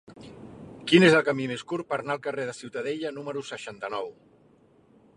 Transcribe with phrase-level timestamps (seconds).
[0.91, 4.15] Quin és el camí més curt per anar al carrer de Ciutadella número seixanta-nou?